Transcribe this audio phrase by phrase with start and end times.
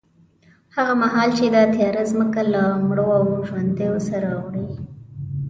[0.75, 4.67] هغه مهال چې دا تیاره ځمکه له مړو او ژوندیو سره اوړي،